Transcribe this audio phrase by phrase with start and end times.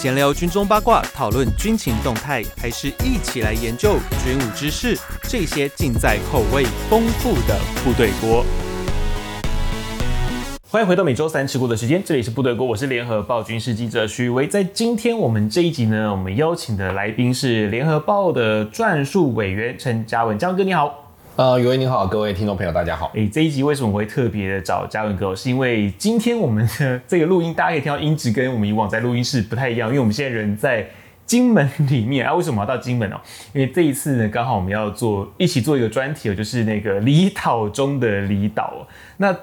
[0.00, 4.98] 闲聊军中八卦，讨论军情动态，还是一起来研究军武知识？
[5.24, 8.42] 这些尽在口味丰富的部队锅。
[10.70, 14.48] 欢迎回到每周三吃锅的时间，这里是部队锅，我是联合报军事记者许宇威。
[14.48, 21.09] 在今天我们这一集呢，我们邀请的来宾是联合报的撰述委员陈嘉文，嘉文哥你好。
[21.40, 23.10] 呃，宇威你好，各位听众朋友大家好。
[23.14, 25.34] 哎，这一集为什么会特别找嘉文哥？
[25.34, 30.86] 是因为今天我们的 这个录音，大家可以听到音质跟我们以往在录音室不太一样，因为我们现在人在
[31.24, 32.34] 金门里面 啊。
[32.34, 33.16] 为什么要到金门哦？
[33.54, 38.86] 因为这一次呢，刚好我们要做一起做一个专题，就是那个离岛中的离岛。
[39.16, 39.34] 那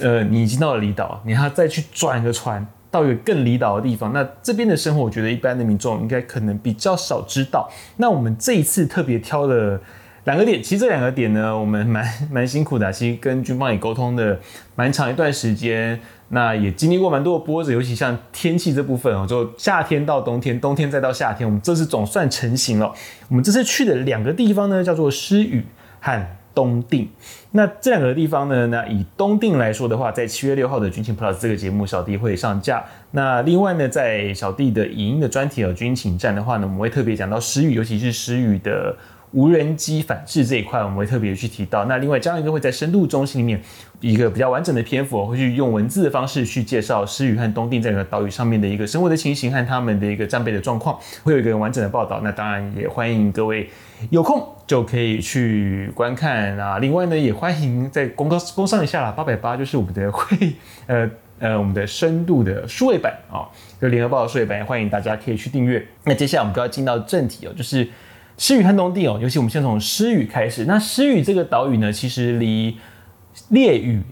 [0.00, 4.12] 呃，你已经到了离岛，你要再去转个船到一个更离岛的地方。
[4.12, 7.70] 那这边的生活，我觉得一般的民众应该可能比较少知道。
[7.98, 9.80] 那我们这一次特别挑了
[10.24, 14.38] 两个点，其实这两个点呢，我们 蛮蛮辛苦的，其实跟军方也沟通的
[14.74, 16.00] 蛮长一段时间。
[16.30, 22.92] 那也经历过蛮多的波折，尤其像天气这部分哦，就夏天到冬天，冬天再到夏天，我们这次总算成型了。
[23.28, 25.62] 我们这次去的两个地方呢，叫做狮屿
[26.00, 27.08] 和东定，
[27.52, 32.82] 那这两个地方呢，那以东定来说的话，在七月六号的军情 Plus 这个节目，小弟会上架。
[33.12, 38.96] 那另外呢，在小弟的影音的专题有军情站的话呢，我们会特别讲到狮屿，尤其是狮屿的。
[39.34, 41.84] 无人机反制这一块，我们会特别去提到。
[41.86, 43.60] 那另外，嘉文哥会在深度中心里面
[44.00, 52.20] 一个比较完整的篇幅，会去用文字的方式去介绍狮屿和东定这两个岛屿上面的一个生活的情形和他们的一个战备的状况，会有一个完整的报道。
[52.22, 53.68] 那当然也欢迎各位
[54.10, 56.78] 有空就可以去观看啊。
[56.78, 60.52] 另外呢，也欢迎在公告公上一下啦，八百八就是我们的会
[60.86, 65.84] 呃呃我们的深度的数位版啊，就联合报的数位版，也欢迎大家可以去订阅。
[66.04, 67.88] 那接下来我们就要进到正题哦，就是。
[68.36, 70.64] 狮屿和东定哦，尤其我们先从诗雨开始。
[70.64, 72.76] 那诗雨这个岛屿呢，其实离
[73.50, 74.02] 烈屿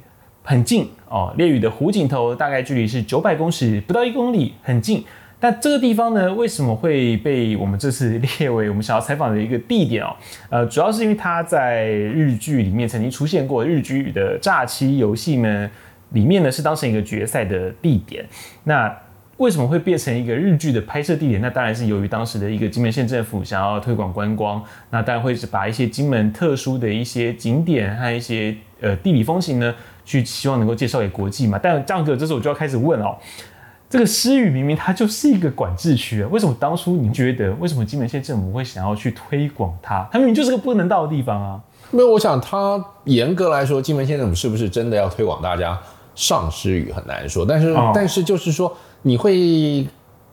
[0.43, 1.35] 很近哦。
[1.37, 5.05] 烈屿的湖景头大概距离是九百公尺，不到一公里，很近。
[5.41, 10.15] 但这个地方呢，为什么会被我们这次列为我们想要采访的一个地点哦？
[10.51, 15.69] 呃，主要是因为它在日剧里面曾经出现过，日剧的诈欺游戏呢
[16.11, 18.25] 里面呢是当成一个决赛的地点。
[18.63, 18.97] 那
[19.43, 21.41] 为什么会变成一个日剧的拍摄地点？
[21.41, 31.59] 那当然是由于当时的一个金门县政府想要推广观光，那当然会是把一些金门特殊的一些景点和一些呃地理风情呢，去希望能够介绍给国际嘛。
[31.61, 33.17] 但这样子，这时候我就要开始问哦，
[33.91, 40.09] 这个诗屿明明它就是一个管制区啊，为什么当初你觉得为什么金门县政府会想要去推广它？
[40.13, 41.61] 它明明就是个不能到的地方啊。
[41.91, 45.77] 没有，我想它严格来说，金门县政府是不是真的要推广大家
[46.15, 48.73] 上诗屿很难说，但是、哦、但是就是说。
[49.03, 49.87] 你会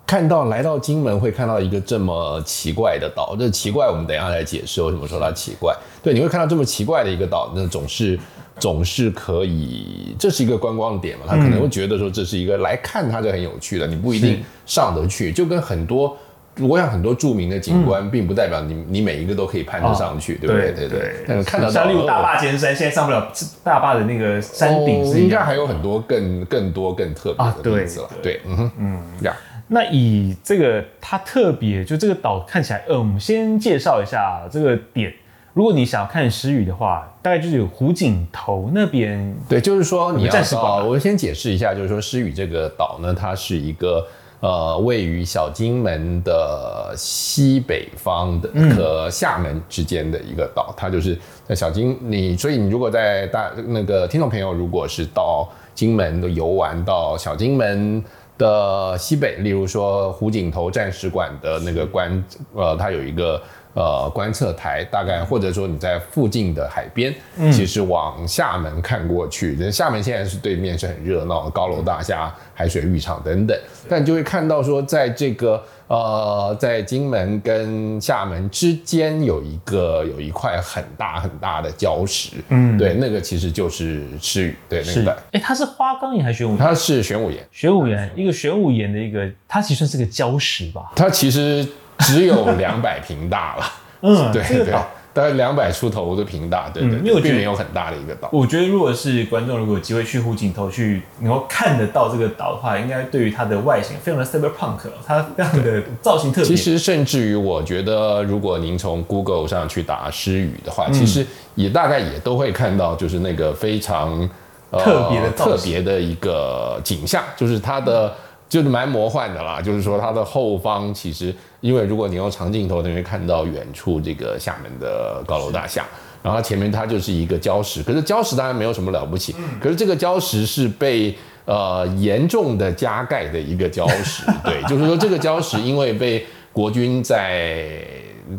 [0.06, 5.75] 看到来到金门会看到一个这么奇怪的岛，这奇怪我们等一下来解释为什么说它奇怪。
[6.02, 8.19] 对，你会看到这么奇怪的一个岛，那总是
[8.59, 16.18] 总是可以，这是一个观光点嘛，他可能会觉得说这是一个来看它就很有趣的，你不一定上得去，就跟很多。
[16.62, 20.72] 我想很多著名的景观，并不代表你你每一个都可以攀得上去，嗯、对不对？
[20.72, 21.16] 对对对。
[21.28, 23.31] 但是看到像例如大坝尖山，现在上不了
[23.64, 28.08] 大坝的那个山顶，是应该还有很多更更多更特别的例子了。
[28.08, 29.36] 啊、对，嗯哼，嗯呀。
[29.68, 35.14] 那以这个它特别，就这个岛看起来，呃，我们先介绍一下这个点。
[35.53, 39.36] 如果你想要看石屿的话，大概就是有湖景头那边。
[39.48, 44.06] 对，就是说你暂时保，我先解释一下，就是说石屿这个岛呢，它是一个。
[44.40, 51.18] 呃，位于小金门的西北方的和厦门之间的一个岛，嗯、它就是
[51.48, 58.04] 在小金你，所以你如果在大那个听众朋友，如果是到金门的游玩，到小金门
[58.38, 62.24] 的西北，例如说湖景头战史馆的那个关，
[62.56, 63.42] 呃，它有一个。
[63.75, 73.57] 呃，观测台大概，或者说你在附近的海边，嗯、其实往厦门看过去，人厦门现在是对面是很热闹的高楼大厦、海水浴场等等，
[73.88, 86.57] 但就会看到说，在这个呃，在金门跟厦门之间有一个有一块很大很大的礁石，嗯，对，那个其实就是赤屿，对，那个，哎，它是花岗岩还是玄武岩？
[86.57, 90.91] 它是玄武岩，玄武岩，一个玄武岩的一个，它其实算是个礁石吧？
[90.96, 91.65] 它其实。
[92.00, 93.63] 只有两百平大了，
[94.01, 94.74] 嗯，对对，
[95.12, 98.30] 大概两百出头的平大，对对，因为我觉得没有很大的一个岛。
[98.31, 106.46] 我觉得如果是观众，如果有机会去湖景头去能够看得到这个岛的话，应该对于它的外形非常的 cyberpunk，它非常的造型特别。
[106.46, 111.25] 其实甚至于我觉得，如果您从 Google 上去打诗屿的话，其实
[111.56, 114.30] 也大概也都会看到，就是那个非常
[114.72, 118.13] 特别的特别的一个景象，就是它的。
[118.48, 121.31] 就是蛮魔幻的啦，就是说它的后方其实，
[121.62, 125.86] 因为如果你用长镜头，你会看到远处这个厦门的高楼大厦，
[126.24, 131.16] 然后它前面它就是一个礁石，可是礁石当然没有什么了不起，可是这个礁石是被
[131.46, 134.24] 呃严重的加盖的一个礁石。
[134.44, 137.80] 对，就是说这个礁石因为被国军在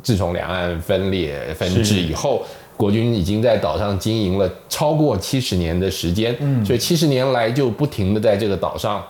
[0.02, 2.44] 自从两岸分裂分治以后。
[2.76, 9.04] 国军已经在岛上经营了超过七十年的时间，嗯，所以七十年来就不停的在这个岛上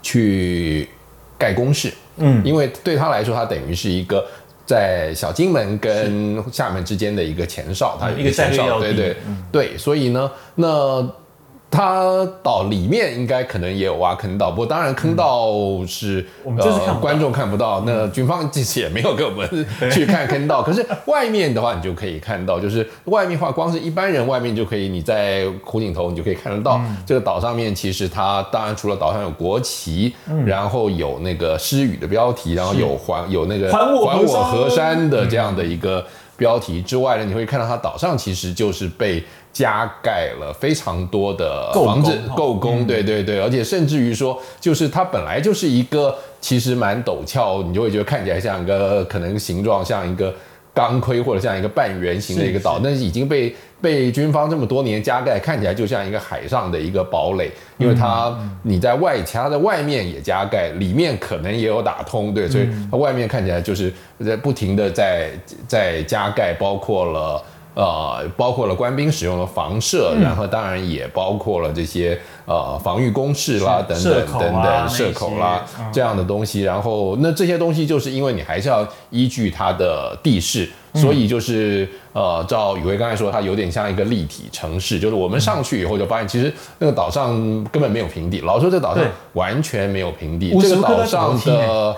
[0.00, 0.88] 去
[1.36, 4.24] 盖工事，嗯，因为对他来说，他等于是一个
[4.64, 9.16] 在小金门跟厦门之间的一个前哨，他有一个前哨，对对
[9.50, 11.06] 对，所以呢，那。
[11.70, 15.52] 它岛里面应该可能也有挖坑道，不过当然坑道
[15.86, 19.48] 是、嗯、呃观众看不到，那军方其实也没有给我们
[19.92, 20.60] 去看坑道。
[20.62, 26.76] 可是外面的话，你就可以看到，就是外面的话，光是一般人外面就可以，你在湖景头你就可以看得到。
[26.78, 36.04] 嗯、这个岛上面其实它当然除了岛上有国旗，嗯、然后有那个诗语的标题，然后有还有那个还我河山的这样的一个
[36.36, 39.22] 标题之外呢，你会看到它岛上其实就是被。
[39.52, 50.32] 加盖了非常多的房子，构工，对对对，而且甚至于说，就是它本来就是一个其实蛮陡峭，你就会觉得看起来像一个可能形状像一个
[50.72, 58.32] 钢盔或者像一个半圆形的一个岛，但是已经被被军方这么多年加盖，看起来就像一个海上的一个堡垒，因为它
[58.62, 63.92] 你在外，其他的外面也加盖，里面可能也有打通，对，所以它外面看起来就是
[64.24, 65.30] 在不停的在
[65.66, 67.42] 在加盖，包括了。
[67.80, 76.60] 呃，包括了官兵使用的房舍，嗯、然后当然也包括了这些呃防御工事啦，等等等等射口啦这样的东西。
[76.60, 85.00] 然后那这些东西就是因为你还是要依据它的地势，嗯、所以就是呃，照宇辉刚才说，它有点像一个立体城市。
[85.00, 87.32] 就是我们上去以后就发现，其实那个岛上
[87.72, 88.40] 根本没有平地。
[88.40, 89.02] 老实说，这岛上
[89.32, 90.54] 完全没有平地。
[90.60, 91.96] 这个岛上的。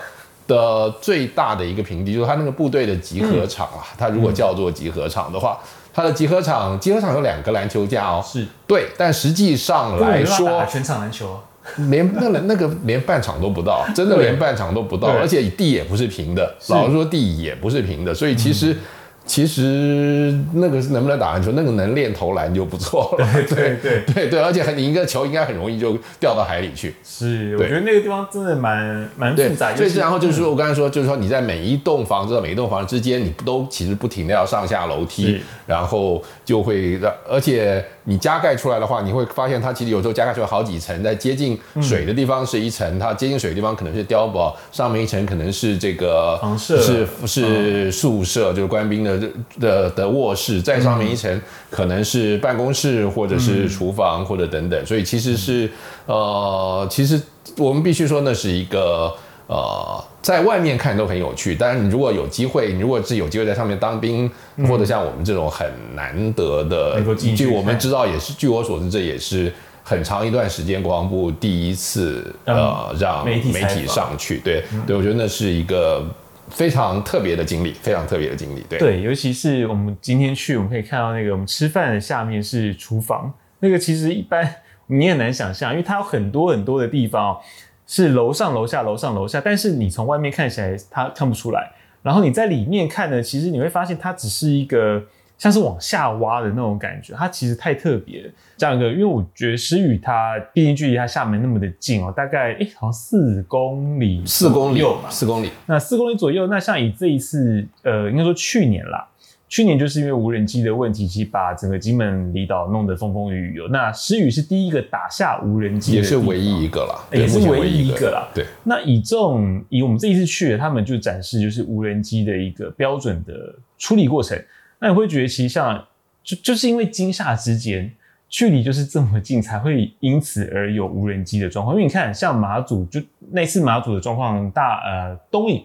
[0.53, 5.59] 的最大的一个平地就是它那个部队的集合场啊，它如果叫做集合场的话，
[5.95, 8.47] 它的集合场集合场有两个篮球架哦，是。
[8.67, 11.41] 对，但实际上来说，全场篮球。
[11.89, 18.77] 连那个那个连半场都不到，真的连半场都不到，而且地也不是平的，老实说地也不是平的，所以其实。
[19.25, 23.27] 其实那个是能不能打篮球，那个能练投篮就不错了。
[23.35, 26.95] 对 对对对对，而且你一个球应该很容易就掉到海里去。
[27.05, 29.75] 是，我觉得那个地方真的蛮蛮复杂。
[29.75, 49.23] 所以然后就是说我刚才说，就是说你在每一栋房子、每一栋房子之间，你都其实不停的要上下楼梯，然后就会让，而且你加盖出来的话，你会发现它其实有时候加盖出来好几层，在接近水的地方是一层，它接近水的地方可能是碉堡，上面一层可能是这个房舍，是是宿舍，就是官兵的。
[49.61, 51.41] 的的卧室，再上面一层
[51.71, 55.71] 可能是办公室，或者是厨房，或者等等，所以其实是
[56.07, 57.21] 呃，其实
[57.57, 59.15] 我们必须说，那是一个
[59.53, 64.31] 呃，在外面看都很有趣，但是你如果有机会，你如果是有机会在上面当兵，
[64.67, 66.99] 或者像我们这种很难得的，
[67.37, 69.53] 据我们知道也是，据我所知，这也是
[69.83, 76.03] 很长一段时间国防部第一次呃让媒体上去，对对，我觉得那是一个。
[76.49, 78.79] 非常特别的经历，非常特别的经历，对。
[78.79, 84.57] 对，尤其是我们今天去，我们可以看到那个我们吃饭的下面是厨房，那个其实一般
[84.89, 87.39] 你也难想象，因为它有很多很多的地方
[87.87, 95.03] 是楼上楼下楼上楼下，但是你从外面看起来它看不出来，然后你在里面看呢，其实你会发现它只是一个。
[95.39, 98.31] 像是往下挖的那种感觉，它其实太特别了。
[98.57, 105.51] 这样一个，因为我觉得石宇它毕竟距离它厦门那么的近哦，大概诶好像四公里，四公里嘛，四公里。
[105.67, 109.05] 那四公里左右，那像以这一次，呃，应该说去年啦，
[109.53, 113.69] 去年就是因为无人机的问题，其实把整个金门离岛弄得风风雨雨哦。
[113.71, 118.27] 那石宇是第一个打下无人机，也是唯一一个啦，也是唯一一个啦。
[118.35, 118.47] 对。
[118.65, 124.43] 那以这种以我们这一次去，他们就展示就是无人机的一个标准的处理过程。
[124.79, 125.87] 那你会觉得，其实像
[126.25, 127.93] 就就是因为惊吓之间
[128.31, 131.77] 距离就是这么近，才会因此而有无人机的状况。
[131.77, 135.63] 因为你看，像马祖就那次马祖的状况，大呃东引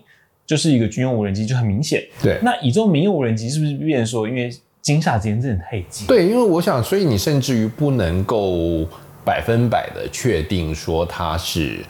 [0.48, 2.04] 就是一个军用无人机，就很明显。
[2.24, 4.51] 对，那以这种民用无人机是不是变说，因为
[4.82, 6.08] 惊吓之间真的太近？
[6.08, 8.88] 对，因为我想，所以你甚至于不能够
[9.24, 11.86] 百分百的确定说它是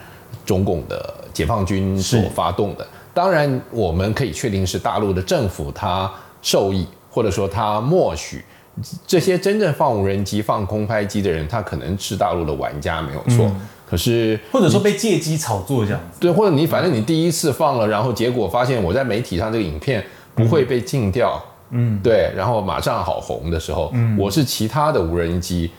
[0.46, 2.86] 中共的解放军所发动的。
[3.14, 6.12] 当然，我们可以确定是大陆的政府它
[6.42, 6.86] 受益。
[7.10, 8.46] 或者说他默许
[9.08, 13.48] 这些真正放无人机、放空拍机的人，他可能是大陆的玩家没有错。
[13.48, 20.03] 嗯、可是或者说被借机炒作这样子，对，或者你反正你第一次放了，然后结果发现我在媒体上这个影片
[20.36, 21.41] 不会被禁掉，
[21.72, 25.72] 嗯，对，然后马上好红的时候，嗯，我是其他的无人机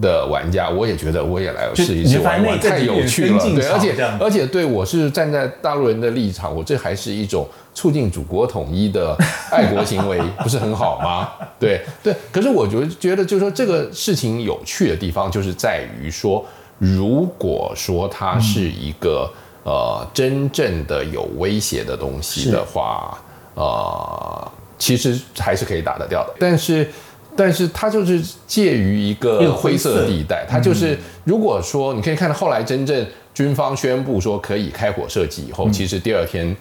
[0.00, 7.46] 的玩家，我也觉得我也来试一试玩玩，太有趣了，对，而且而且对我是站在大陆人的立场，我这还是一种。
[7.76, 9.14] 促进祖国统一的
[9.50, 11.28] 爱国行为不是很好吗？
[11.60, 16.42] 对对，可是我觉觉得就是说这个事情有趣的地方就是在于说，
[16.78, 19.30] 如果说它是一个、
[19.64, 23.18] 嗯、呃真正的有威胁的东西的话，
[23.54, 26.34] 呃，其实还是可以打得掉的。
[26.38, 26.86] 但是，
[27.34, 30.44] 但是它就是介于一个灰色地带。
[30.46, 36.54] 它就是如果说你可以看到后来真正军方宣布说可以开火射击以后，嗯、其实第二天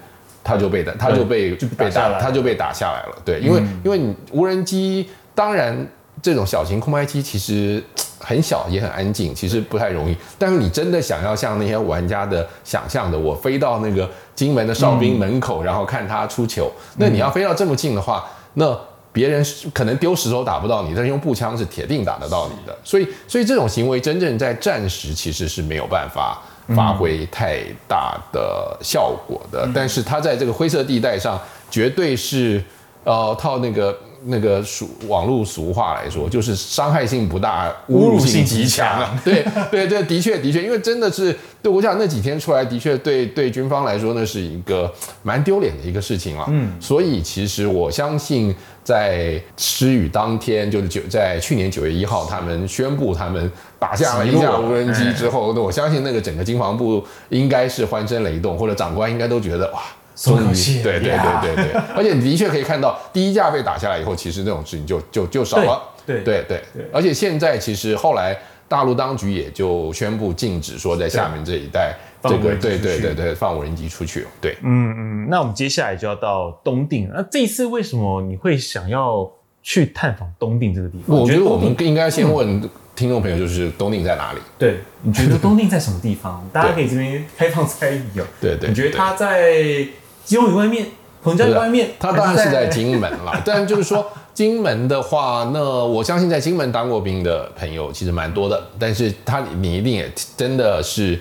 [0.44, 3.22] 它就被打，它就被就被打，它就被打下来了。
[3.26, 5.86] 对，因为、嗯、因为你无人机当然。
[6.26, 7.80] 这种小型空拍机其实
[8.18, 10.18] 很小，也很安静，其实不太容易。
[10.40, 18.76] 但是你真的想要像那些玩家的想象的，我飞到那个金门的哨兵门口，嗯、然后看他出球，那你要飞到这么近的话，那
[19.14, 22.76] 别人可能丢石头打不到你，但是用步枪是铁定打得到你的。
[22.84, 26.42] 所以，所以这种行为真正在战时其实是没有办法
[26.76, 29.64] 发挥太大的效果的。
[29.68, 31.40] 嗯、但是它在这个灰色地带上，
[31.70, 32.60] 绝对是
[33.04, 33.96] 呃套那个。
[34.28, 39.18] 那个俗网络俗话来说，就是伤害性不大，侮辱性极强啊！
[39.24, 44.92] 对对对，的确的确，因为真的是对我想那几天出来，的确对对军方来说，那是一个
[45.24, 46.46] 蛮丢脸的一个事情啊。
[46.50, 59.82] 嗯，所以其实我相信，在失语当天，就是九在去年九月一号，他们宣布他们打下了一架无人机之后，那我相信那个整个军防部应该是欢声雷动，或者长官应该都觉得哇。
[60.16, 65.82] 终于，对对对对对， 而且你的确可以看到，第一架被打下来以后，其实这种事情就就就少了。
[66.06, 66.62] 对对对，
[66.94, 74.28] 而且现在其实后来大陆当局也就宣布禁止说在厦门这一带这个对对对对放无人机出去。
[74.40, 77.16] 对，嗯嗯，那我们接下来就要到东定了。
[77.18, 79.28] 那这一次为什么你会想要
[79.64, 81.18] 去探访东定这个地方？
[81.18, 82.62] 我觉得我们应该先问
[82.96, 84.40] 听众朋友，就是东定在哪里？
[84.60, 86.48] 对，你觉得东定在什么地方？
[86.54, 88.24] 大家可以这边开放猜疑哦。
[88.40, 89.88] 对对，你觉得它在？
[90.26, 90.88] 基隆屿外面，
[91.24, 93.42] 彭佳屿外面，他当然是在金门了。
[93.46, 98.62] 但就是说，金门的话，那我相信在金门当过兵的朋友其实蛮多的。
[98.78, 101.18] 但是他，你一定也真的是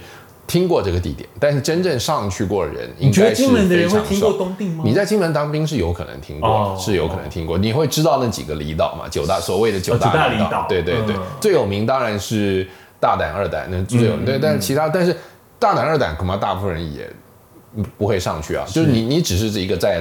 [0.46, 1.28] 听过这个地点。
[1.38, 4.82] 但是真正上去过的人，应该是金门的人会听过东定吗？
[4.84, 7.56] 你在金门当兵是有可能听过，哦、是有可能听过。
[7.58, 9.08] 你会知道那几个离岛嘛？
[9.08, 12.66] 九大所谓的九大离岛，哦、对对对，嗯、最有名当然是
[12.98, 14.24] 大胆、二胆，那最有名。
[14.24, 15.16] 对，但是其他，但是
[15.58, 17.08] 大胆、二胆恐怕大部分人也。
[17.98, 20.00] 不会上去啊，就是你，你只是一个在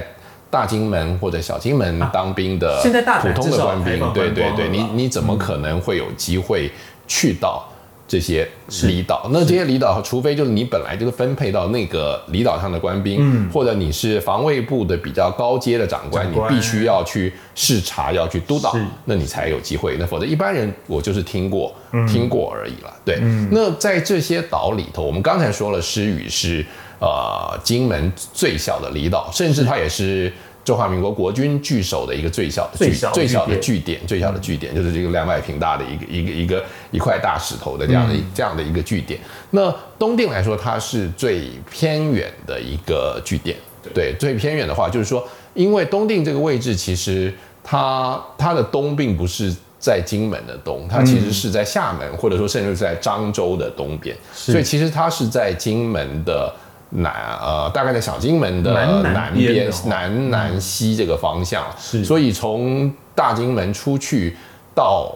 [0.50, 6.70] 大金门或者小金门当兵的普通的官兵，对对对，你你怎么可能会有机会
[7.08, 7.68] 去到
[8.06, 8.48] 这些
[8.84, 9.28] 离岛？
[9.32, 18.76] 那这些离岛，除非就是你本来就是分配到那个离岛上的官兵，或者你是防卫部的比较高阶的长官，你必须要去视察，要去督导，
[19.06, 19.96] 那你才有机会。
[19.98, 21.74] 那否则一般人，我就是听过
[22.06, 22.94] 听过而已了。
[23.04, 23.18] 对，
[23.50, 26.64] 那在这些岛里头，我们刚才说了，诗语是。
[27.00, 30.32] 呃，金门最小的离岛，甚至它也是
[30.64, 39.20] 中华民国国军据守的一个最小的据最小的据点，最小的据点就是这个两百平大的一个一个一个一块大石头的这样的这样的一个据点。
[39.50, 43.54] 那东定来说，它是最偏远的一个据点。
[43.92, 47.30] 对，最偏远的话，就是说，因为东定这个位置，其实
[47.62, 56.50] 它它的东并不是在金门的东，它其实是在厦门，或者说甚至是在漳州的东边，所以其实它是在金门的。
[56.94, 58.72] 南呃，大概在小金门的
[59.02, 64.36] 南边、南南西这个方向，是，所以从大金门出去
[64.74, 65.14] 到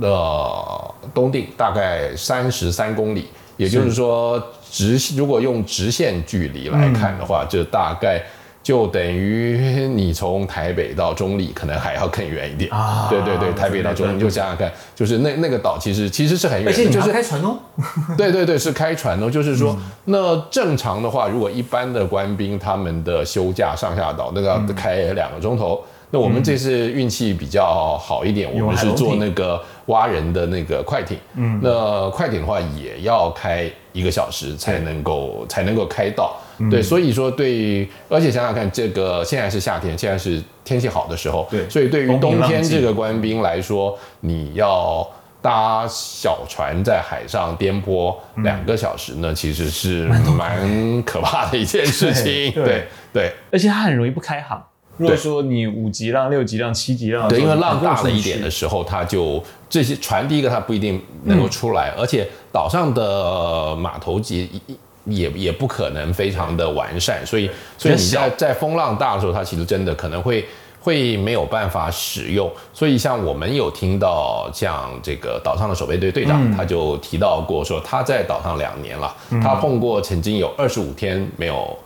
[0.00, 8.22] 了东定，大概三十三公里，也就是说直如果用直线距离来看的话，就大概。
[8.66, 13.06] 就等于你从台北到中立，可能还要更远一点啊！
[13.08, 17.56] 对对对，台北到中立，你就想想看，就是那那个岛其实其实是很远的，就是开船哦。
[18.18, 19.30] 对对对，是开船哦。
[19.30, 25.80] 就是说，那正常的话，如果一般的官兵他们的休假上下岛，那个要开两个钟头。
[26.10, 31.16] 那我们这次运气比较好一点，我们是坐那个蛙人的那个快艇。
[31.36, 36.36] 嗯，那快艇的话也要开一个小时才能够才能够开到。
[36.70, 45.06] 对，所以说对，而且想想看，这个现在是夏天，现在是天气好的时候，对，所以对于冬天这个官兵来说，你要
[45.42, 52.50] 搭小船在海上颠簸两个小时呢，其实是蛮可怕的一件事情。
[52.52, 54.64] 对对，而且它很容易不开航。
[54.96, 64.76] 如果说你五级浪、六级浪、七级浪，对，因为浪大了一点的时候，它就这些船第一个它不一定能够出来，而且岛上的码头级一。
[65.06, 70.44] 也也不可能非常的完善，所以所以你在在风浪大的时候，它其实真的可能会
[70.80, 72.50] 会没有办法使用。
[72.72, 81.76] 所以像我们有听到像这个岛上的守备队队长，他就提到过说他在岛上两年了，他碰过曾经有二十五天没有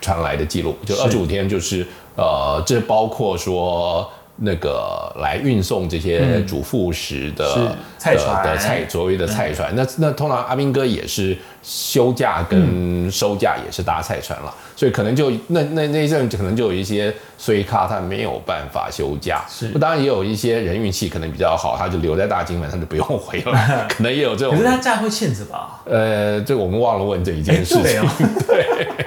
[0.00, 4.08] 传来的记录，就二十五天就是呃，这包括说
[4.40, 9.74] 那个来运送这些主副食的、嗯、菜船的菜，所谓的菜船。
[9.74, 19.44] 嗯、那那通常阿兵哥也是休假跟收假也是搭菜船了，嗯、所以可能就那那那一阵可能就有一些衰咖他没有办法休假。
[19.48, 23.88] 是，当然也有一些人运气可能比较好，他就留在大金门，他就不用回了。
[23.90, 24.54] 可能也有这种。
[24.54, 25.82] 可是他假会欠着吧？
[25.84, 27.82] 呃，这个我们忘了问这一件事情。
[27.82, 28.06] 对，哦、
[28.46, 29.06] 对。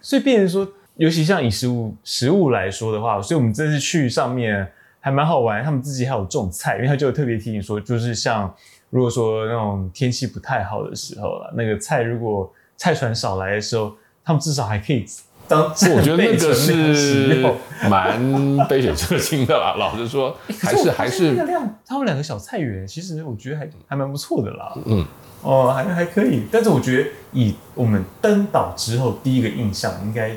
[0.00, 0.66] 所以变成说。
[1.02, 4.64] 尤其像以食物食物来说的话，所以我们这次去上面
[5.00, 5.64] 还蛮好玩。
[5.64, 8.54] 他们自己还有种菜，因为他就特别提醒说，就是像
[8.88, 13.92] 如果说那种天气不太好的时候了，那个菜如果菜船少来的时候，
[14.24, 15.04] 他们至少还可以
[15.48, 15.64] 当。
[15.92, 17.52] 我觉得那个是
[17.90, 19.74] 蛮杯水车薪的啦。
[19.76, 24.72] 老实说，还是还是那量，他们两个小菜园，其实我觉得还还蛮不错的啦。
[24.86, 25.04] 嗯，
[25.42, 26.44] 哦，还还可以。
[26.52, 30.30] 但是我觉得以我们登岛之后第一个印象应该。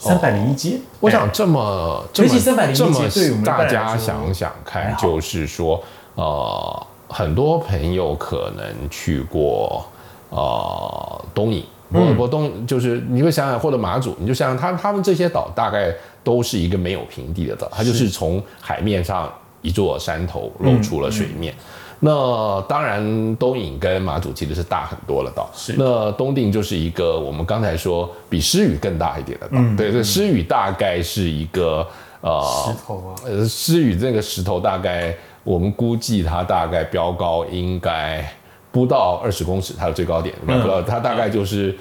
[0.00, 2.30] 三百零一街，我想这么这么
[2.74, 2.86] 这
[3.34, 5.80] 么大家想想看，就是说，
[6.14, 9.84] 呃，很多朋友可能去过
[10.30, 19.30] 呃东引，不不东就是你会想想，或者马祖，你就想想他他们这些岛大概都是一个没有平地的岛，它就是从海面上
[19.60, 21.54] 一座山头露出了水面。
[22.02, 25.50] 那当然，东引跟马祖其实是大很多了岛。
[25.54, 25.74] 是。
[25.76, 29.58] 那东定就是一个我们刚才说比狮屿更大一点的岛。
[29.58, 29.76] 嗯。
[29.76, 31.86] 对，这狮屿大概是一个
[32.22, 33.20] 呃石头啊。
[33.26, 35.14] 呃，狮屿这个石头大概
[35.44, 38.26] 我们估计它大概标高应该
[38.72, 40.34] 不到二十公尺，它的最高点。
[40.46, 40.58] 嗯。
[40.58, 41.76] 不知道它大概就是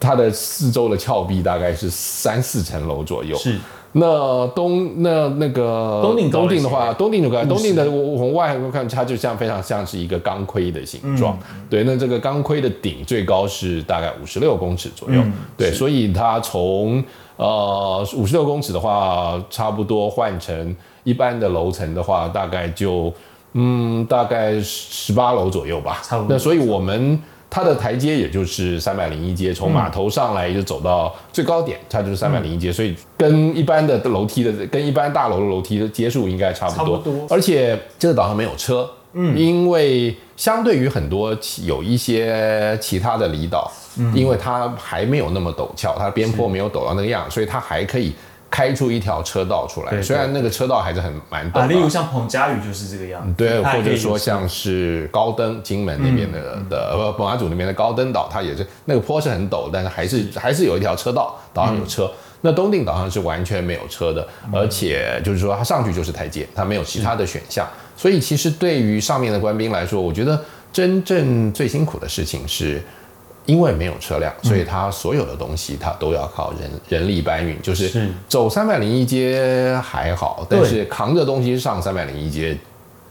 [0.00, 3.36] 它的四周的峭壁大概是三四层楼左右。
[3.38, 3.56] 是。
[3.92, 11.36] 那东那那个东定东定的话，东定就看东定的，我从外看它就像非常像是一个钢盔的形状。
[11.52, 15.20] 嗯、对，那这个钢盔的顶最高是大概五十六公尺左右。
[15.20, 17.02] 嗯、对，所以它从
[17.36, 23.12] 呃五十六公尺的话，差不多换成一般的楼层的话，大概就
[23.54, 26.00] 嗯大概十八楼左右吧。
[26.04, 26.28] 差不多。
[26.30, 27.20] 那所以我们。
[27.50, 36.98] 它的台阶也就是三百零一阶，从码头上来就走到最高点，它就是三百零一阶，所以跟一般的楼梯的，跟一般大楼的楼梯的阶数应该差不多。
[36.98, 37.26] 差不多。
[37.28, 48.12] 而且这个岛上没有车，嗯，因为相对于很多有一些其他的离岛，嗯，因为它还没有那么陡峭，它的边坡没有陡到那个样，所以它还可以。
[48.50, 51.60] 开出一条车道出来，虽然那个车道还是很蛮陡。
[51.60, 53.32] 啊，例如像彭佳屿就是这个样子。
[53.36, 62.10] 对，或者说像是高登金门那边的的呃不马祖那边的高登岛，它也是那个坡是很陡，但是还是还是有一条车道，岛上有车。
[62.40, 67.64] 那东定岛上是完全没有车的，而且就是说它上去就是台阶，它没有其他的选项。
[67.96, 72.82] 所以其实对于上面的官兵来说，我觉得真正最辛苦的事情是。
[73.46, 77.60] 因为没有车辆，所以它所有的东西它都要靠人人力搬运。
[77.60, 82.56] 就是走三百零一街还好，但是扛着东西上三百零一街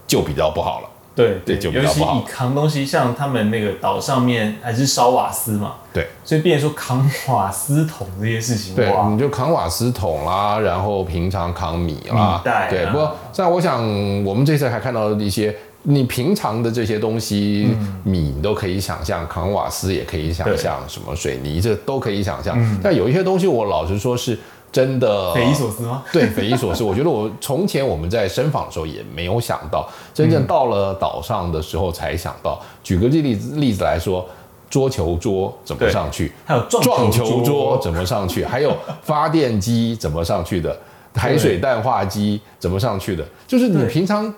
[0.06, 0.88] 就比较不好了。
[1.14, 2.14] 对对，就比较不好。
[2.14, 12.86] 尤其你扛东西，像他们那个岛上面还是烧瓦斯嘛，对，所以变成说扛瓦斯桶这些事情，对，你就扛瓦斯桶啦，然后平常扛米啦，米袋啊，对。
[12.86, 13.82] 不过，像我想，
[14.24, 15.54] 我们这次还看到了一些。
[15.82, 22.54] 你平常的这些东西，嗯、米你都可以想象，扛瓦斯也可以想象，什么水泥这都可以想象。
[22.60, 24.38] 嗯、但有一些东西，我老实说是
[24.70, 26.02] 真的匪夷所思吗？
[26.12, 26.84] 对，匪夷所思。
[26.84, 32.60] 我觉得我从前我们在深访的时候也没有想到，真正到了岛上的时候才想到。
[32.62, 34.28] 嗯、举个例子例子来说，
[34.68, 36.30] 桌球桌怎么上去？
[36.44, 38.44] 还有撞撞球桌怎么上去？
[38.44, 40.78] 还有发电机怎么上去的？
[41.16, 43.24] 海水淡化机怎么上去的？
[43.46, 44.32] 就是你平常。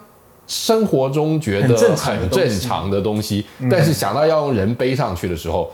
[0.47, 1.77] 生活中觉得很
[2.31, 5.73] 正常的东西，但是想到要用人背上去的时候，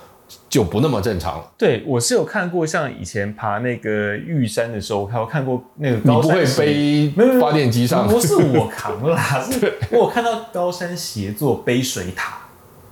[0.49, 1.53] 就不那么正常了。
[1.57, 6.37] 对，我是有看过，像以前爬那个玉山的时候，我还有看过那个高山。
[6.37, 8.07] 你不会背发电机上？
[8.07, 12.39] 不是我扛啦，是 我有看到高山协作背水塔。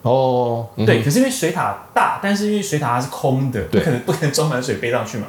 [0.03, 5.27] 哦，对，可是因为水塔大，但是因为水塔它是空的，不可能不可能装满水背上去嘛，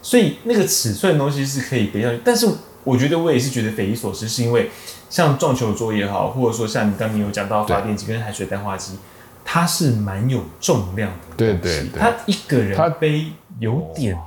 [0.00, 2.48] 所以那个尺寸的东西是可以背上去，但是。
[2.84, 4.70] 我觉得我也是觉得匪夷所思，是因为
[5.08, 8.98] 像撞球桌也好，或者说像你刚刚有讲到发电机跟海水淡化机，
[9.44, 11.36] 它是蛮有重量的。
[11.36, 13.26] 对对对，它一个人背
[13.60, 14.18] 有点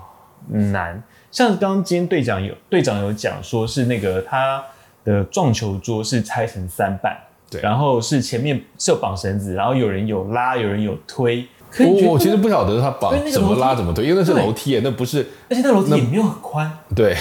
[0.47, 1.03] 难。
[1.31, 4.63] 像刚刚今天队长有队长有讲说，是那个他
[5.03, 7.13] 的撞球桌是拆成三半，
[7.49, 11.45] 对，然后是前面是有绑绳子，然后有人有拉，有人有推。
[11.77, 16.71] 我我其实不晓得他绑怎么拉怎么推，因为那是楼梯，那不是，而且那楼梯也没有很宽。
[16.95, 17.17] 对。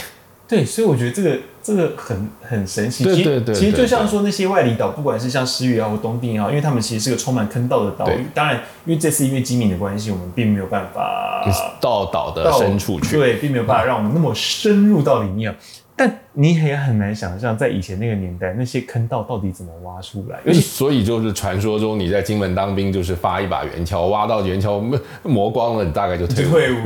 [0.47, 3.03] 对，所以我觉得这个这个很很神奇。
[3.03, 8.27] 对对对，其实就像说那些外离岛，不管是像石屿啊或东定啊，因为他们其实是个充满坑道的岛屿。
[8.35, 11.43] 当然，因为这次因为机敏的关系，我们并没有办法
[11.81, 13.17] 到岛的深处去。
[13.17, 15.55] 对，并没有办法让我们那么深入到里面。
[15.97, 20.53] 但你也很难想象，在以前那个年代，那些坑道到底怎么挖出来？
[20.55, 26.51] 所以就是传说中你在金门当兵，就是发一把圆锹，挖到圆锹磨光了，你大概就退伍。
[26.51, 26.83] 退伍。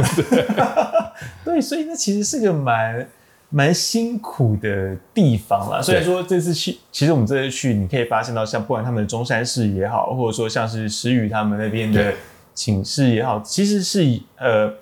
[1.43, 3.09] 对，所以那其实是个蛮
[3.51, 5.81] 蛮辛苦的地方啦。
[5.83, 12.13] 虽然说这次去，其实我们这次去，你可以发现到，像不管他们的中山市也好，或者说像是石宇他们那边的
[12.55, 14.73] 寝室也好，其实是呃。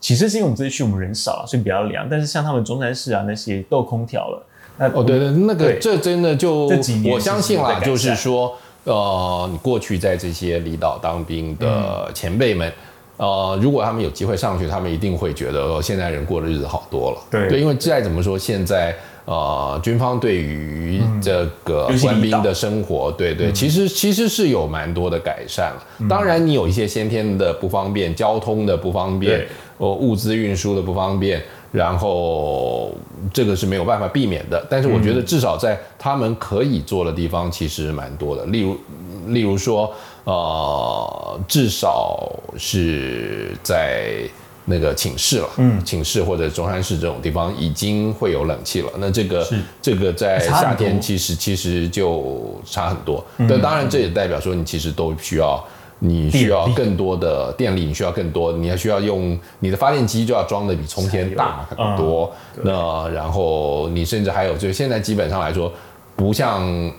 [0.00, 2.08] 其实是因为我们这次去我们人少，所以比较凉。
[2.08, 4.46] 但是像他们中山市啊那些都有空调了。
[4.76, 6.70] 那哦对对，那个这真的就
[7.10, 12.72] 我相信啦，就是说呃，你过去在这些离岛当兵的前辈们，嗯、
[13.18, 17.18] 呃，如果他们有机会上去，他们一定会觉得、呃、现在人过的日子好多了。
[17.30, 18.96] 对对，因为再怎么说现在。
[19.30, 25.84] 呃，军方对于这个官兵的生活，嗯、对对，其实其实是有蛮多的改善了。
[25.98, 32.90] 嗯、当然，你有一些先天的不方便，交通的不方便，哦，物资运输的不方便，然后
[33.30, 34.66] 这个是没有办法避免的。
[34.70, 38.46] 但是我觉得，至少在他们可以做的地方，其实蛮多的。
[38.46, 38.78] 例如，
[39.26, 39.92] 例如说，
[40.30, 44.28] 呃，至少是在。
[44.70, 48.90] 那个寝室了，嗯，寝室或者中山市这种地方已经会有冷气了。
[48.98, 53.24] 那这个是这个在夏天其实其实就差很多。
[53.48, 55.64] 但当然这也代表说你其实都需要，
[56.00, 62.30] 你需要更多的电力，你需要更多，你还需要用你的发电机就要装的比从前大很多。
[62.62, 65.72] 那然后你甚至还有，就现在基本上来说，
[66.14, 66.92] 不像。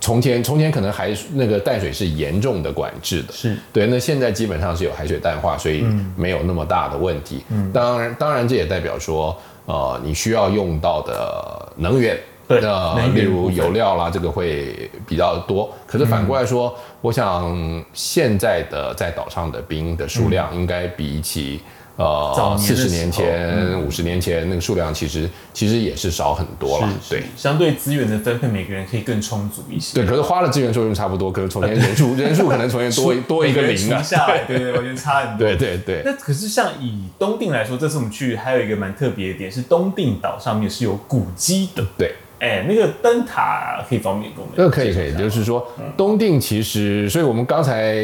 [0.00, 3.86] 从前，从前可能海那个淡水是严重的管制的，是对。
[3.86, 5.84] 那现在基本上是有海水淡化，所以
[6.16, 7.44] 没有那么大的问题。
[7.50, 15.70] 嗯，当然，当然这也代表说，呃，你需要用到的能源，对，呃例如油料啦，这个会比较多。
[15.86, 21.60] 可是反过来说，嗯、我想现在的在岛上的兵的数量应该比起。
[22.00, 29.94] 呃，四十年前、五十、嗯、年前那个数量其实其实也是少很多了，对，相对资源的分配，每个人可以更充足一些。
[29.94, 35.46] 对，可是花的资源作用差不多，可是从前人数人数可能从前多 多一个零啊，下来，对对，我觉得差很多。
[35.46, 36.02] 对对对。
[36.04, 42.14] 那可是像以东定来说，这次我们去还有一个蛮特别的点是，东定岛上面是有古迹的，对。
[42.40, 44.54] 哎，那个灯塔可以方便跟我们？
[44.56, 48.02] 这个可以可以，就是说东定其实，所以我们刚才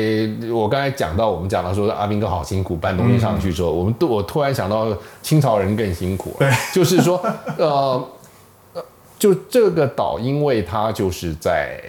[0.53, 7.19] 我刚才讲到，我们讲到说阿兵哥好辛苦搬东西上去之后，我们都我突然想到清朝人更辛苦，对，就是说
[7.57, 8.09] 呃
[8.75, 8.85] 呃，
[9.19, 11.81] 就这个岛，因为它就是在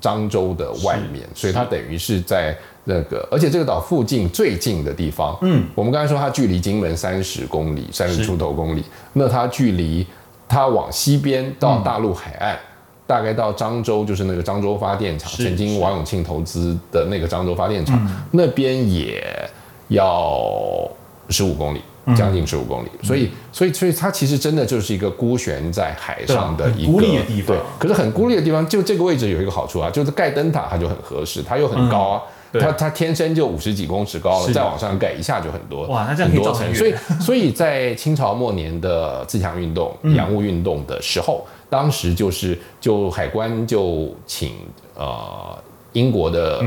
[0.00, 10.06] 漳州的外面，所以它等于是在那个，而且这个岛附近最近的地方，嗯，我们刚才说它距离金门三十公里，三十出头公里，那它距离。
[10.48, 12.58] 它往西边到大陆海岸，嗯、
[13.06, 19.22] 大概到漳州，就是那个漳州发电厂，曾经王永庆投资的那个漳州发电厂，嗯、那边也
[19.88, 20.88] 要
[21.28, 21.80] 十五公里，
[22.16, 22.88] 将近十五公里。
[23.00, 27.56] 嗯、所以，所以，所以它其实真的就是一个孤悬在海上的一个孤立的地方。
[27.56, 32.22] 对，可是很孤立的地方，就这个位置有一个好处啊，就是盖灯塔它就很合适，它又很高啊。
[32.52, 36.74] 嗯它它天生就五十几公尺高了，再往上盖一下就很多哇，那这样可以造成。
[36.74, 44.52] 所以所以在清朝末年的自强运动、洋务运动的时候，当时就是就海关就请
[44.94, 45.58] 呃
[45.92, 46.62] 英国的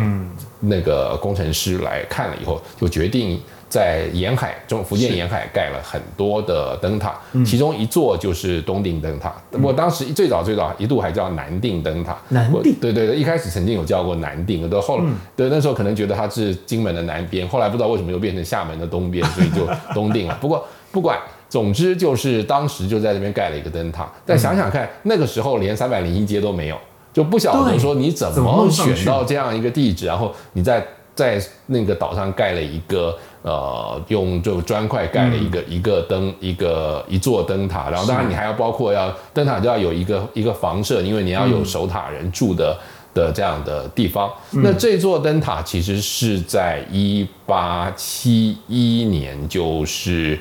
[0.59, 3.39] 那个工程师来看了以后，就决定。
[3.69, 9.31] 在沿海中，福建沿海盖了很多的灯塔，其中一座就是东定灯塔。
[9.61, 12.17] 我当时最早最早一度还叫南定灯塔。
[12.29, 15.03] 南定，对对对，一开始曾经有叫过南定，都后来，
[15.35, 20.35] 对那时候可能觉得它是金门的南边，后来不知道为什么又变成厦门的东边， 所以就东定了。
[20.41, 24.11] 不过不管，总之就是当时就在这边盖了一个灯塔。
[24.25, 26.77] 但想想看，那个时候连三百零一街都没有，
[27.13, 33.15] 就不晓得说你怎么选到这样一个地址，然后你在在那个岛上盖了一个。
[33.41, 42.77] 呃，用这个砖块盖了一个、嗯、一个灯一个一座灯塔，然后当然你还要包括要灯塔就要有一个一个房舍，因为你要有守塔人住的、
[43.13, 44.29] 嗯、的这样的地方。
[44.51, 50.37] 嗯、那这座灯塔其实是在一八七一年，就是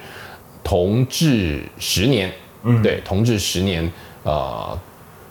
[0.65, 2.33] 同治十年，
[2.65, 3.91] 嗯，对，同治十年，
[4.25, 4.79] 呃。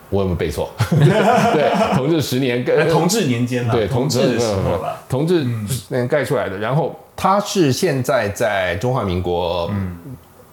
[0.10, 0.72] 我有没有背错？
[0.88, 5.46] 对，同治十年盖，同治年间对，同治的时候吧，同治
[5.90, 6.58] 年盖出来的。
[6.58, 9.70] 然后它是现在在中华民国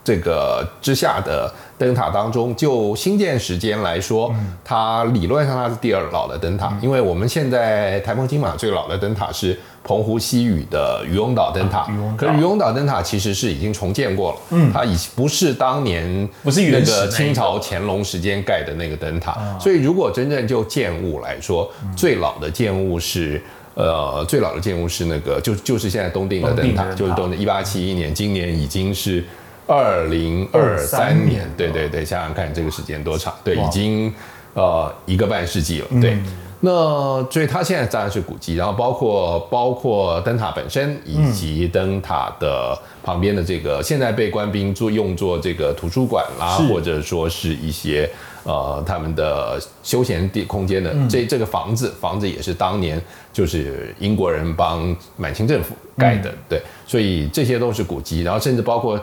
[0.03, 9.57] 这个之下的灯塔当中，就新建时间来说，它理论上它是第二老的灯塔，因为我们现在台风金马最老的灯塔是。
[9.87, 23.39] 澎湖西屿的渔翁岛灯塔，可是渔翁岛灯塔其实是已经重建过了，嗯，它已不是当年不是那个清朝乾隆时间盖的那个灯塔，所以如果真正就建物来说，最老的建物是
[23.75, 29.25] 呃最老的建物是那个就就是现在东定的灯塔，就是东定一八七一年，今年已经是
[29.67, 34.13] 二零二三年，对对对，想想看这个时间多长，对，已经
[34.55, 36.15] 呃一个半世纪了，对。
[36.15, 36.25] 嗯。
[36.61, 48.09] 那所以它现在当然是古迹，然后包括包括灯塔本身，以及灯塔的旁边的这个，现在被官兵做用作这个图书馆啦，或者说是一些
[48.45, 53.01] 呃他们的休闲地空间的这这个房子，房子也是当年
[53.33, 59.01] 就是英国人帮满清政府盖的，对，所以这些都是古迹，然后甚至包括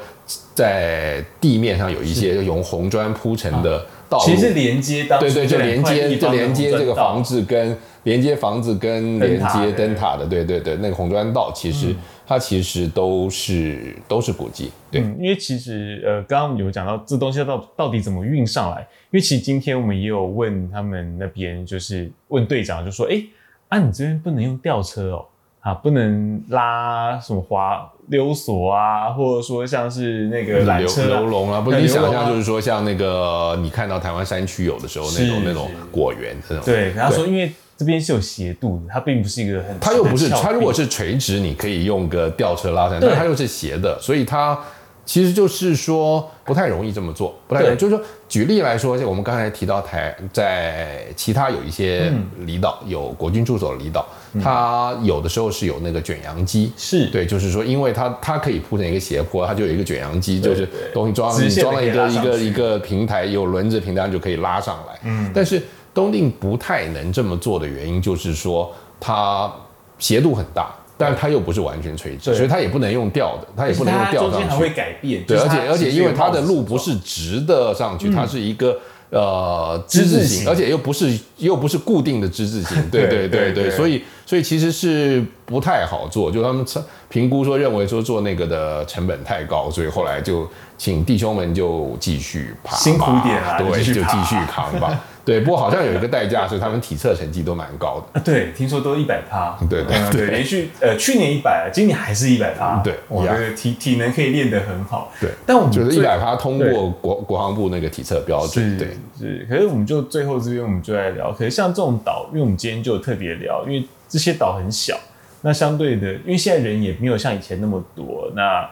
[0.56, 3.86] 在地面上有一些用红砖铺成的。
[4.10, 4.26] 道路。
[4.26, 11.96] 其实是连接当对对，就连接就连接这个房房子跟连接房子跟连接灯灯塔塔的，对对对，那个红砖道其实、嗯、
[12.32, 23.22] 它其实都是都是古迹，对、嗯，因为其实呃，刚刚有讲到这东西到到底怎么运上来，因为其实今天我们也有问他们那边，就是问队长，就说，哎，
[23.68, 25.26] 啊，你这边不能用吊车哦。
[25.60, 36.66] 啊，不能拉什么滑溜索啊，或者说像是那个缆车、流龙啊，不是你想象就是说像那个你看到台湾山区有的时候那种那种果园这种。
[36.66, 44.56] 对，他说因为这边是有斜度的，它并不是一个很，它又不是，它如果是垂直，你可以用个吊车拉上，但它又是斜的，所以它。
[45.04, 47.76] 其实就是说不太容易这么做，不太容易。
[47.76, 52.14] 就是说，举例来说，像我们刚才提到台，在其他有一些
[52.46, 54.08] 离岛、嗯、有国军驻守的离岛，
[54.42, 57.08] 它有的时候是有那个卷扬机，是。
[57.08, 65.00] 对，就是说，因为它它可以铺成一个斜坡，它就有一个卷扬机，就是东西装你装了一个一个一个平台，有轮子平台就可以拉上来。
[65.04, 65.62] 嗯，但是
[65.94, 69.52] 东定不太能这么做的原因，就是说它
[70.00, 70.72] 斜度很大。
[70.98, 74.38] 但它又不是完全垂直，所以它也不能用吊的，它也不能用吊上去。
[74.38, 75.24] 中间还会改变。
[75.26, 78.78] 对，而且而且因为它的路不是直的上去，它是一个
[79.10, 82.78] 呃之字形，而且又不是又不是固定的之字形。
[82.92, 86.32] 对对对对，所以所以其实是不太好做。
[86.32, 86.64] 就他们
[87.10, 95.04] 评估说，认为说做那个的成本太高，所以后来就请弟兄们就继续爬，辛苦点啊，对，就继续扛吧。
[95.24, 98.20] 对，不过好像有一个代价是他们体测成绩都蛮高的。
[98.20, 99.56] 啊，对，听说都一百趴。
[99.70, 102.82] 对对对，连续呃去年一百，今年还是一百趴。
[102.84, 105.12] 对，我觉得体体能可以练得很好。
[105.22, 108.78] 对，但我们觉得一百趴通过国国防部那个体测标准。
[108.80, 108.88] 对，
[109.20, 109.46] 是。
[109.48, 114.98] 可是我们就最后这边我们就来聊，可是像这种岛，因为我们今天就特别聊，因为这些岛很小，
[115.42, 118.68] 那相对的，因为现在人也没有像以前那么多，那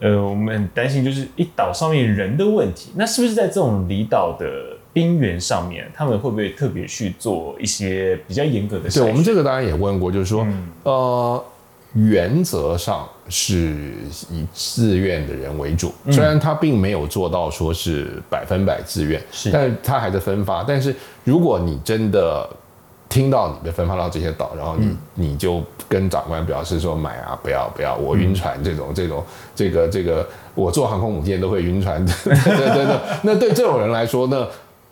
[0.00, 4.46] 呃，我们很担心就是一岛上面人的问题，那是不是在这种离岛的？
[4.98, 8.90] 边缘上面，他们会不会特别去做一些比较严格的？
[8.90, 11.44] 对，我们这个当然也问过，就是说，嗯、呃，
[11.92, 13.92] 原则上是
[14.28, 20.64] 以自愿的人为主，虽然他并没有做到说是百分百自愿，是，但是他还在分发。
[20.64, 22.48] 但是如果你真的
[23.08, 34.48] 听到你被分发到这些岛，然后你、嗯、你就跟长官表示说买啊，不要不要，我晕船这种、嗯、这种这个这个，我坐航空母舰都会晕船，对对对对，那对这种人来说呢？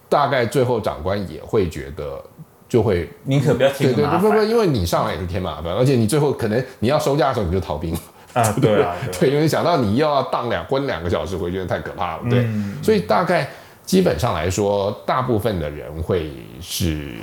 [0.08, 2.22] 大概最后长官也会觉得，
[2.68, 4.20] 就会宁可不要添麻烦。
[4.20, 7.92] 对对对，不不，因为你上来也是添麻烦，而且你最后可能你要收假的时候你就逃兵
[8.32, 12.40] 啊， 对啊，对，因为想到你又要当两关两个小时回去，太可怕了，对。
[12.40, 13.48] 嗯、所以大概
[13.84, 17.14] 基本上来说，大部分的人会是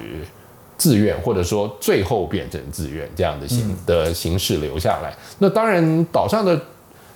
[0.77, 5.13] 自愿，或者说最后变成自愿这样的形、嗯、的形式留下来。
[5.39, 6.59] 那当然，岛上的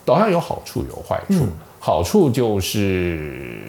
[0.05, 3.59] 岛上有好处有坏处，嗯、好处就是。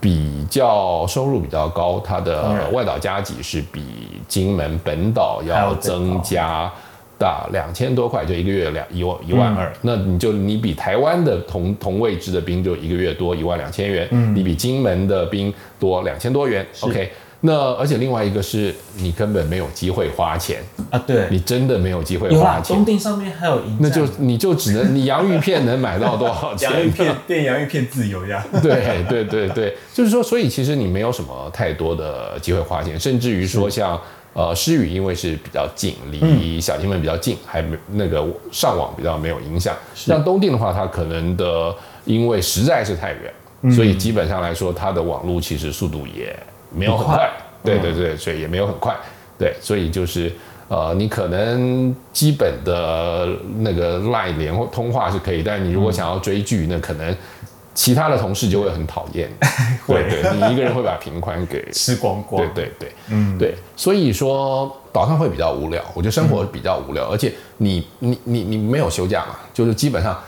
[0.00, 3.82] 比较收入比较高，它的外岛加急是比
[4.26, 6.72] 金门本岛要增加
[7.18, 9.72] 大两千多块，就一个月两一万一万二。
[9.82, 16.66] 那你就你比台湾的同同位置的兵就一个月多一万两千元，嗯，你比金门的兵多两千多元。
[16.80, 17.10] OK。
[17.40, 22.74] 那而且另外一个是你根本没有机会花钱啊，对，你真的没有机会花钱。
[22.74, 26.68] 东定上面还有营，那就你就只能你洋芋片能买到多少 钱？
[26.68, 28.44] 洋芋片变洋芋片自由呀。
[28.60, 34.00] 对对对对，就是说，所以其实你没有什么太多的机会花钱，甚至于说像
[34.32, 39.76] 呃诗雨，因为是比较近，离小金门比较近，还没那个上网比较没有影响。
[39.94, 41.72] 像东定的话，它可能的
[42.04, 46.36] 因为实在是太远，所以基本上来说，它的网络其实速度也。
[46.70, 47.30] 没有很快，快。
[47.64, 48.96] 对对对，所以也没有很快，
[49.38, 50.32] 对，所以就是
[50.68, 53.28] 呃，你可能基本的
[53.58, 57.14] 那个 LINE 联或通话是可以，但你如果想要追剧，那可能
[57.74, 59.28] 其他的同事就会很讨厌，
[59.86, 60.02] 会。
[60.08, 70.18] 对，对，你一个人会把频宽给吃光光，对对对，嗯，对，所以说早上会比较无聊，我觉得生活比较无聊，嗯、而且你你你你没有休假嘛，就是基本上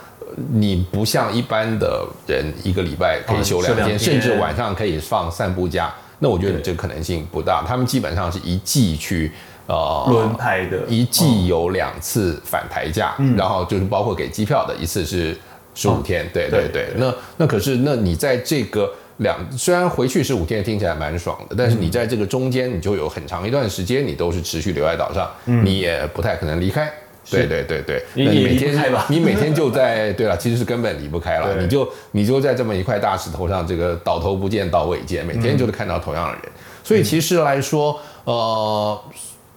[0.51, 5.93] 你不像一般的人一个礼拜可以休两天，嗯、甚至晚上可以放散步假。
[6.23, 9.31] 那我觉得这个可能性不大，他们基本上是一季去
[9.65, 15.35] 呃轮排的，一季有两次返台价，嗯、然后就是包括给机票的，一次是
[15.73, 16.89] 十五天，对对对。
[16.95, 26.87] 那那可是，那你在这个两虽然回去十五天听起来蛮爽的，但是你在这个中间，你就有很长一段时间，你都是持续留在岛上，你也不太可能离开。
[27.31, 28.75] 对对对对，你每天
[29.09, 36.43] 你每天就在 对了，其实是根本离不开了，你就你就在这么一块大石头上，这个倒头不见倒尾见，每天就是看到同样的人。
[36.83, 39.01] 所以其实来说，呃，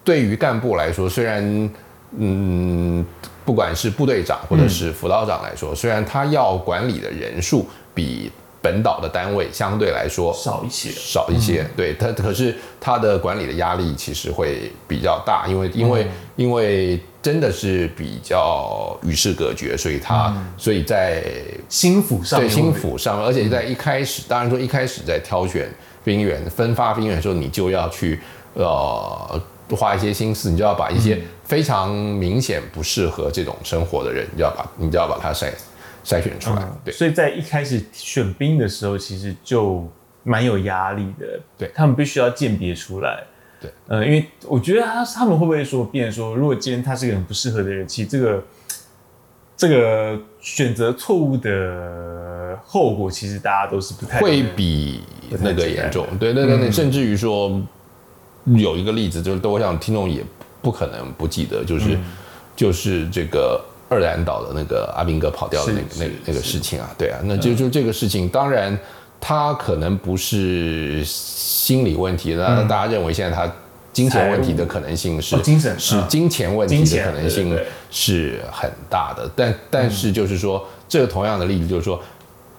[0.03, 1.69] 对于干部来说，虽然
[2.17, 3.05] 嗯。
[3.45, 8.31] 不管是部队长或者是辅导长来说，嗯、虽然他要管理的人数比
[8.65, 21.23] 本岛的单位相对来说少一些，少一些，嗯、对他，可是他的管理的压力其实会比较大，因为因为、嗯、因为真的是比较与世隔绝，所以他、嗯、所以在
[21.69, 25.69] 心腹上，对心腹上面，而且在一开始，当然说一开始在挑选
[26.03, 28.19] 兵员、分发兵员的时候，你就要去
[28.55, 29.39] 呃。
[29.75, 35.49] 花一些心思，你就要把一些非常明显不适合这种生活的人，你就要把你就要把他筛
[36.05, 36.61] 筛选出来。
[36.61, 39.85] 嗯、对，所以在一开始选兵的时候，其实就
[40.23, 41.39] 蛮有压力的。
[41.57, 43.23] 对，他们必须要鉴别出来。
[43.59, 48.43] 对，呃，因为我觉得他他们会不会说，变成说，如果今天他是一个很不适合的人，其实这个
[49.57, 55.01] 这个选择错误的后果，其实大家都是不太会比
[55.41, 56.05] 那个严重。
[56.19, 57.61] 对对对对，嗯、甚至于说。
[58.47, 60.23] 有一个例子，就是都我想听众也
[60.61, 62.03] 不可能不记得，就是、嗯、
[62.55, 68.77] 就是这个二兰岛的那个阿兵哥跑掉的那个那个那个事情啊，对啊，那就就这个事情，当然
[69.19, 73.51] 他可能不是心理问题，那、嗯、大家认为现在他
[73.93, 77.57] 金钱问题的可能性是、哦、精神是金钱问题的可能性
[77.91, 82.01] 是很大的，但但是就是说这个同样的例子就是说，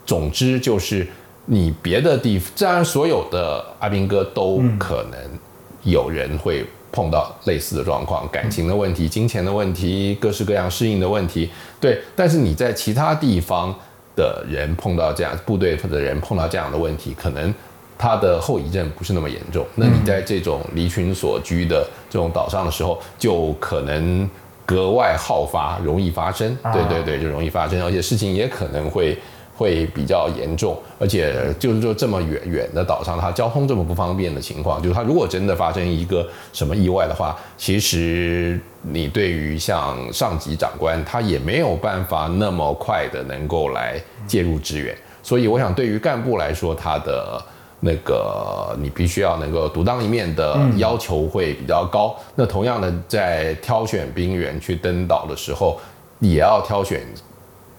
[0.04, 1.06] 总之就是
[1.44, 5.38] 你别的地方，当然所有的阿兵哥都可能、嗯。
[5.82, 12.00] 有人会碰到类似的状况，感情的问题、金钱的问题、各式各样适应的问题，对。
[12.16, 13.74] 但是你在其他地方
[14.16, 17.54] 的人碰到这样，部队的人碰到这样的问题，可能
[17.98, 19.66] 他的后遗症不是那么严重。
[19.74, 24.26] 那你在这种离群所居的这种岛上的时候，就可能
[24.64, 26.56] 格外好发，容易发生。
[26.72, 29.18] 对对对，就容易发生，而且事情也可能会。
[29.56, 44.94] 会比较严重，而且就是说这么远远的岛上，它交通这么不方便的情况，就是它如果真的发生一个什么意外的话，其实你对于像上级长官，他也没有办法那么快的能够来介入支援。
[45.22, 47.42] 所以我想，对于干部来说，他的
[47.80, 52.14] 那个你必须要能够独当一面的要求会比较高。
[52.34, 55.80] 那同样的，在挑选兵员去登岛的时候，
[56.20, 57.00] 也要挑选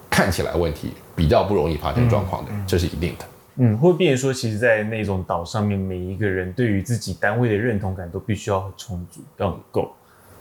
[0.09, 0.91] 看起来问题。
[1.17, 3.25] 比较不容易发生状况的，嗯、这是一定的。
[3.55, 9.91] 嗯，会变成说，其实，在那种岛上面，每一个人对于自己单位的认同感都必须要很充足，要很够，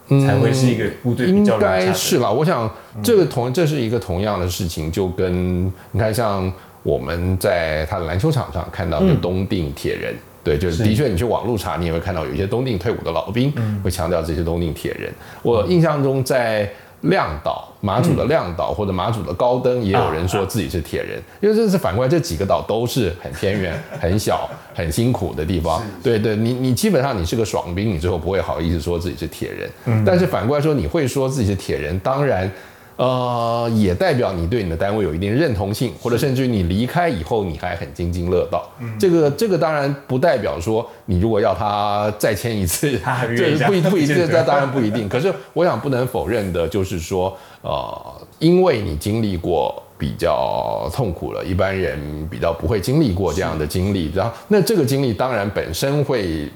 [0.09, 2.31] 嗯、才会是一个部队比较应该是吧。
[2.31, 2.71] 我想，
[3.03, 13.51] 这个同这是一个同样的事情，就跟你看，像我们在他的篮球场上看到的东定铁人，嗯、对，就是的确，你去网路查，你也会看到有一些东定退伍的老兵
[13.83, 15.11] 会强调这些东定铁人。
[15.11, 16.71] 嗯、我印象中在。
[17.03, 25.83] 亮岛，马祖的亮岛或者马祖的高登，也有人说自己是铁人，因为这是反过来，这几个岛都是很偏远、很小、很辛苦的地方。
[26.03, 30.05] 对对，你你基本上你是个爽兵，你最后不会好意思说自己是铁人。
[30.05, 32.51] 但是反过来说，你会说自己是铁人，当然。
[32.97, 38.67] 呃，也代表你对你的单位有一定认同性，或者甚至于你离开以后你还很津津乐道。
[38.81, 42.99] 嗯、这个这个当然不代表说你如果要他再签一次，
[43.37, 45.07] 这不一不一定，这当然不一定。
[45.09, 51.99] 可是我想不能否认的就是说，呃，因为你经历过比较痛苦了，一般人
[52.31, 56.49] 比较不会经历过这样的经历，然后那这个经历当然本身会。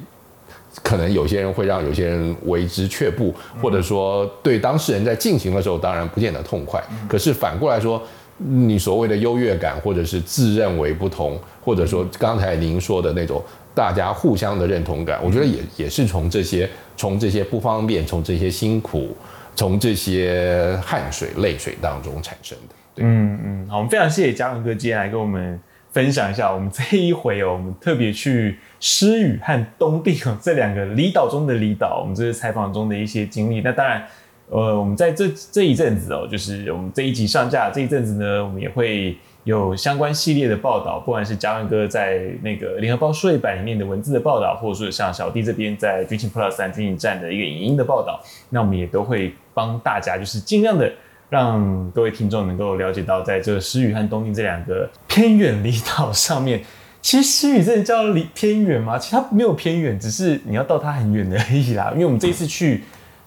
[0.83, 6.83] 可能有些人会让有些人为之却步，或者说对当事人在进行的时候，当然不见得痛快。
[7.09, 8.02] 可是反过来说，
[8.37, 13.42] 你所谓的优越感，或者是自认为不同，或者说刚才您说的那种
[13.74, 19.16] 大家互相的认同感，我觉得也也是从这些从这些不方便，从这些辛苦，
[19.54, 22.74] 从这些汗水泪水当中产生的。
[22.94, 23.04] 对。
[23.04, 25.61] 嗯嗯，好，我们非常谢谢嘉文哥今天来跟我们
[25.92, 28.59] 分享一下，我们这一回哦，我们特别去。
[28.83, 33.60] 狮屿和东定这两个离岛中的离岛，我们这次采访中的一些经历。
[33.60, 34.02] 那当然，
[34.48, 50.90] 呃，我们在这这一阵子哦，就是我们这一集上架这一阵子呢，我们也会有相关系列的报道，不管是嘉伦哥在那个联合报数位版里面的文字的报道，或者说像小弟这边在军情 Plus 三军情站的一个影音的报道，那我们也都会帮大家，就是尽量的
[51.31, 56.62] 让各位听众能够了解到，在这个狮屿和东定这两个偏远离岛上面。
[57.00, 58.98] 其实诗雨真的叫离偏远吗？
[58.98, 61.90] 其实它没有偏远，只是你要到它很远的而已啦。
[61.94, 62.85] 因为我们这一次去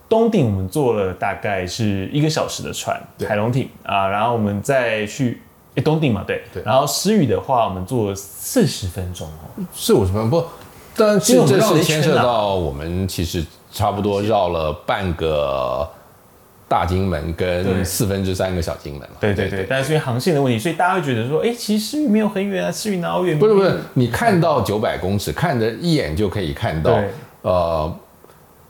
[0.07, 5.41] 东定，我们坐了大概是一个小时的船，海龙艇啊，然后我们再去
[5.73, 6.43] 哎，东定嘛，对。
[6.53, 6.61] 对。
[6.63, 10.43] 然后诗雨的话，我们坐四十分钟哦，四五十分钟不？
[10.95, 15.89] 但是这是牵涉到我们其实差不多绕了半个
[16.73, 19.17] 大金门跟四分之三个小金门嘛。
[19.19, 19.67] 对对对。
[19.69, 23.37] 但是因为航线的问题，所以大家会觉得说，哎，其实诗雨没有很远啊，诗雨哪有远？
[23.37, 26.99] 不是不是，你看到九百公尺，看着一眼就可以看到。
[27.43, 27.95] 呃，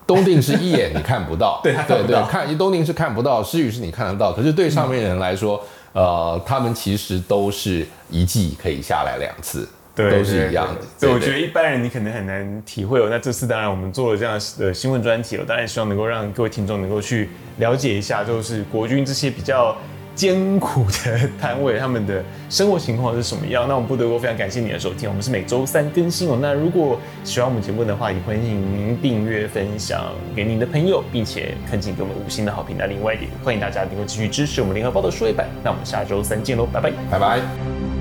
[0.06, 1.62] 东定是一眼你看不到。
[1.64, 4.34] 对对对，看东定是看不到，诗雨是你看得到。
[4.34, 9.66] 可是对上面人来说，呃，他们其实都是一季可以下来两次。
[9.96, 10.82] 对，都是一样的。
[10.98, 13.08] 所以我觉得一般人你可能很难体会哦。
[13.10, 19.76] 那这次当然我们做了这样的新闻专题，我当然希望能够让各位听众能够去了解一下，就是国军这些比较
[20.16, 23.68] 艰苦的单位，他们的生活情况是什么样。
[23.68, 26.40] 那我们不得不非常感谢你的收听，我们是每周三更新哦。
[26.42, 32.76] 那如果喜欢我们节目的话，也欢迎您订阅、分享给您的朋友，并且恳请给我们五星的好评。
[32.80, 35.48] 那另外一点，欢迎大家能够继续支持我们联合报的数位版。
[35.64, 37.93] 那我们下周三见喽，拜拜，拜拜。